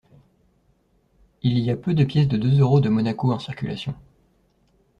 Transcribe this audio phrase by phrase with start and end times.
[1.43, 3.93] Il y a peu de pièces de deux euros de Monaco en circulation.